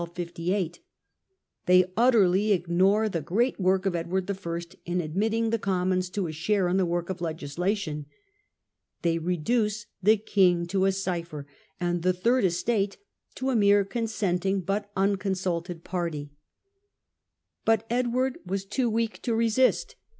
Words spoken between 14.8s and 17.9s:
uncon sulted party. But